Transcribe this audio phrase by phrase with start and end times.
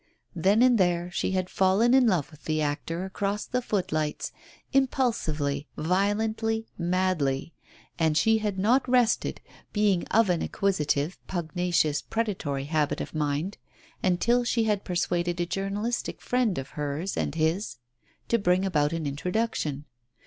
[0.35, 4.31] Then and there she had fallen in love with the actor across the footlights,
[4.73, 7.53] impulsively, violently, madly,
[7.99, 9.41] and she had not rested,
[9.73, 13.59] being of an acquisitive, pug nacious, predatory habit of mind,
[14.01, 17.77] until she had per suaded a journalistic friend of hers and his
[18.27, 19.85] to bring about an introduction.